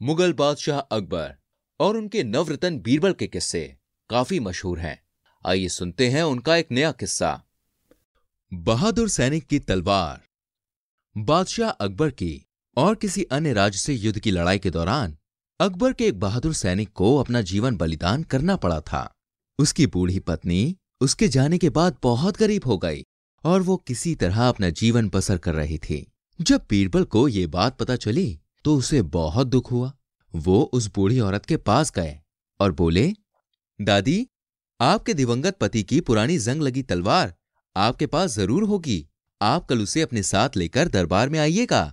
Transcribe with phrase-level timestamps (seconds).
[0.00, 1.34] Mughal बादशाह अकबर
[1.80, 3.76] और उनके नवरतन बीरबल के किस्से
[4.10, 4.98] काफ़ी मशहूर हैं।
[5.44, 7.30] आइए सुनते हैं उनका एक नया किस्सा।
[8.52, 10.20] बहादुर सैनिक की तलवार।
[11.16, 12.46] बादशाह अकबर की
[12.76, 15.16] और किसी अन्य राज्य से युद्ध की लड़ाई के दौरान
[15.60, 19.14] अकबर के एक बहादुर सैनिक को अपना जीवन बलिदान करना पड़ा था।
[19.58, 23.04] उसकी बूढ़ी पत्नी उसके जाने के बाद बहुत गरीब हो गई
[23.44, 26.06] और वो किसी तरह अपना जीवन बसर कर रही थी।
[26.40, 29.92] जब बीरबल को ये बात पता चली तो उसे बहुत दुख हुआ।
[30.34, 32.18] वो उस बूढ़ी औरत के पास गए
[32.60, 33.12] और बोले,
[33.78, 34.26] दादी,
[34.80, 37.34] आपके दिवंगत पति की पुरानी जंग लगी तलवार
[37.76, 39.06] आपके पास ज़रूर होगी।
[39.40, 41.92] आप कल उसे अपने साथ लेकर दरबार में आइएगा।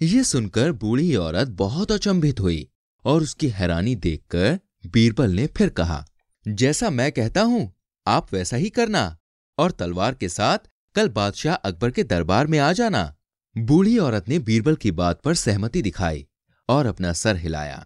[0.00, 2.68] ये सुनकर बूढ़ी औरत बहुत अचंभित हुई
[3.04, 6.04] और उसकी हैरानी देखकर बीरबल ने फिर कहा,
[6.46, 7.72] जैसा मैं कहता हूँ,
[8.06, 9.16] आप वैसा ही करना
[9.58, 13.12] और तलवार के साथ कल बादशाह अकबर के दरबार में आ जाना।
[13.56, 16.24] बूढ़ी औरत ने बीरबल की बात पर सहमति दिखाई
[16.68, 17.84] और अपना सर हिलाया।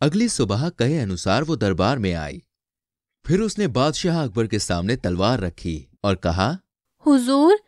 [0.00, 2.40] अगली सुबह कहे अनुसार वो दरबार में आई।
[3.24, 6.56] फिर उसने बादशाह अकबर के सामने तलवार रखी और कहा,
[7.04, 7.58] हुजूर,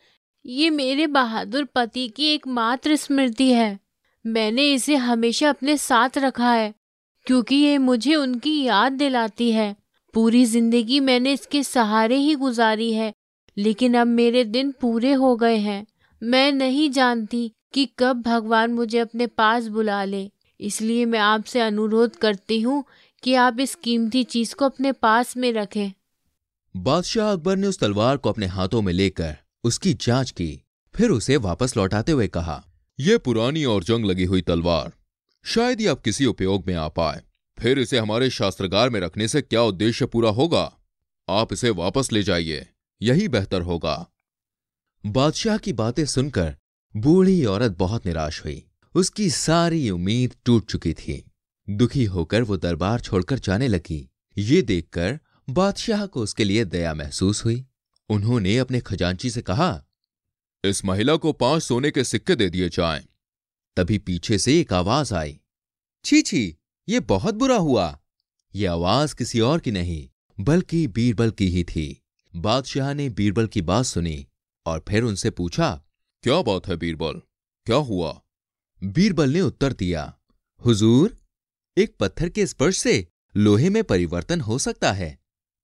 [0.45, 3.79] ये मेरे बहादुर पति की एकमात्र स्मृति है।
[4.25, 6.75] मैंने इसे हमेशा अपने साथ रखा है,
[7.27, 9.75] क्योंकि ये मुझे उनकी याद दिलाती है।
[10.14, 13.12] पूरी ज़िंदगी मैंने इसके सहारे ही गुजारी है,
[13.56, 15.84] लेकिन अब मेरे दिन पूरे हो गए हैं।
[16.23, 22.17] मैं नहीं जानती कि कब भगवान मुझे अपने पास बुला ले। इसलिए मैं आपसे अनुरोध
[22.17, 22.84] करती हूँ
[23.23, 25.92] कि आप इस कीमती चीज़ को अपने पास में रखें।
[26.75, 30.63] बादशाह अकबर ने उस तलवार को अपने हाथों में लेकर उसकी जाँच की,
[30.95, 32.63] फिर उसे वापस लौटाते हुए कहा
[32.98, 34.92] यह पुरानी और जंग लगी हुई तलवार,
[35.45, 37.23] शायद ही आप किसी उपयोग में आ पाए।
[37.58, 40.64] फिर इसे हमारे शास्त्रगार में रखने से क्या उद्देश्य पूरा होगा?
[41.29, 42.67] आप इसे वापस ले जाइए,
[43.02, 44.07] यही बेहतर होगा।
[45.07, 46.57] बादशाह की बातें सुनकर
[46.97, 51.25] बूढ़ी औरत बहुत निराश हुई। उसकी सारी उम्मीद टूट चुकी थी।
[51.70, 55.19] दुखी होकर वो दरबार छोड़कर जाने लगी। ये देखकर
[55.51, 57.64] बादशाह को उसके लिए दया महसूस हुई।
[58.09, 59.85] उन्होंने अपने खजांची से कहा,
[60.64, 63.07] इस महिला को पाँच सोने के सिक्के दे दिए जाएँ।
[63.77, 65.41] तभी पीछे से एक आवाज़ आई,
[66.05, 66.57] छी छी,
[66.89, 67.98] ये बहुत बुरा हुआ।
[68.55, 70.09] ये आवाज़ किसी और की नहीं,
[70.41, 72.03] बल्कि बीरबल की ही थी।
[72.37, 74.27] बादशाह ने बीरबल की बात सुनी।
[74.67, 75.83] और फिर उनसे पूछा,
[76.23, 77.20] क्या बात है बीरबल?
[77.67, 78.23] क्या हुआ?
[78.85, 80.19] बीरबल ने उत्तर दिया,
[80.67, 81.17] हुजूर,
[81.77, 85.19] एक पत्थर के स्पर्श से लोहे में परिवर्तन हो सकता है।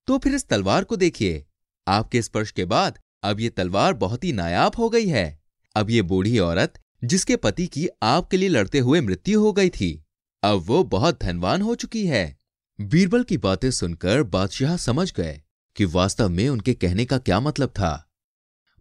[0.07, 1.45] तो फिर इस तलवार को देखिए।
[1.89, 5.41] आपके स्पर्श के बाद अब ये तलवार बहुत ही नायाब हो गई है।
[5.77, 10.05] अब ये बूढ़ी औरत, जिसके पति की आपके लिए लड़ते हुए मृत्यु हो गई थी,
[10.43, 12.39] अब वो बहुत धनवान हो चुकी है।
[12.81, 15.43] बीरबल की बातें सुनकर बादशाह समझ गए
[15.77, 18.10] कि वास्तव में उनके कहने का क्या मतलब था।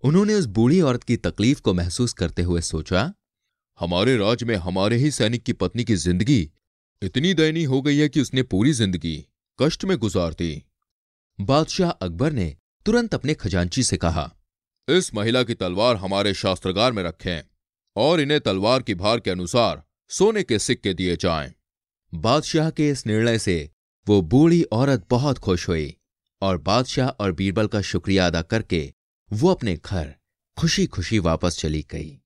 [0.04, 3.14] उन्होंने उस बूढ़ी औरत की तकलीफ़ को महसूस करते हुए सोचा,
[3.80, 6.40] हमारे राज्य में हमारे ही सैनिक की पत्नी की ज़िंदगी
[7.02, 9.18] इतनी दयनीय हो गई है कि उसने पूरी ज़िंदगी
[9.60, 10.52] कष्ट में गुजार दी
[11.40, 12.56] बादशाह अकबर ने
[12.86, 14.30] तुरंत अपने खजांची से कहा,
[14.88, 17.42] इस महिला की तलवार हमारे शास्त्रगार में रखें
[17.96, 21.52] और इन्हें तलवार की भार के अनुसार सोने के सिक्के दिए जाएँ।
[22.14, 23.58] बादशाह के इस निर्णय से
[24.08, 25.96] वो बूढ़ी औरत बहुत खुश हुई
[26.42, 28.82] और बादशाह और बीरबल का शुक्रिया अदा करके
[29.34, 30.16] वो अपने घर
[30.58, 32.22] खुशी खुशी वापस चली गई।